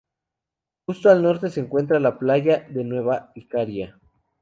Justo 0.87 1.11
al 1.11 1.21
norte 1.21 1.51
se 1.51 1.59
encuentra 1.59 1.99
la 1.99 2.17
playa 2.17 2.65
de 2.71 2.83
Nueva 2.83 3.31
Icaria. 3.35 3.99